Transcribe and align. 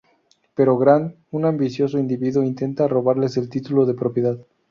Pero 0.55 0.79
Grant, 0.79 1.13
un 1.29 1.45
ambicioso 1.45 1.99
individuo, 1.99 2.41
intenta 2.41 2.87
robarles 2.87 3.37
el 3.37 3.49
título 3.51 3.85
de 3.85 3.93
propiedad. 3.93 4.39